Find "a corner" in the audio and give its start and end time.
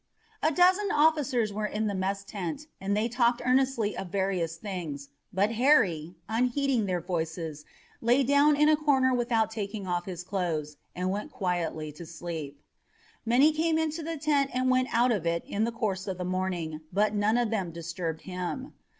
8.67-9.13